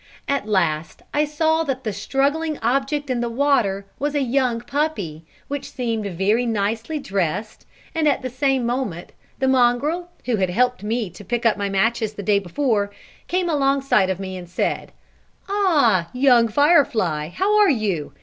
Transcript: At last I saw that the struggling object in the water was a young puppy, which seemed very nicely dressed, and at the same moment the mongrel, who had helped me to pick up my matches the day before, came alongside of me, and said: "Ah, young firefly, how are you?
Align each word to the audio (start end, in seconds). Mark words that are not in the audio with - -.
At 0.27 0.47
last 0.49 1.03
I 1.13 1.25
saw 1.25 1.63
that 1.65 1.83
the 1.83 1.93
struggling 1.93 2.57
object 2.63 3.11
in 3.11 3.21
the 3.21 3.29
water 3.29 3.85
was 3.99 4.15
a 4.15 4.23
young 4.23 4.61
puppy, 4.61 5.25
which 5.47 5.69
seemed 5.69 6.07
very 6.17 6.47
nicely 6.47 6.97
dressed, 6.97 7.67
and 7.93 8.07
at 8.07 8.23
the 8.23 8.29
same 8.31 8.65
moment 8.65 9.11
the 9.37 9.47
mongrel, 9.47 10.09
who 10.25 10.37
had 10.37 10.49
helped 10.49 10.81
me 10.81 11.11
to 11.11 11.23
pick 11.23 11.45
up 11.45 11.55
my 11.55 11.69
matches 11.69 12.13
the 12.13 12.23
day 12.23 12.39
before, 12.39 12.89
came 13.27 13.47
alongside 13.47 14.09
of 14.09 14.19
me, 14.19 14.35
and 14.37 14.49
said: 14.49 14.91
"Ah, 15.47 16.09
young 16.13 16.47
firefly, 16.47 17.29
how 17.29 17.59
are 17.59 17.69
you? 17.69 18.11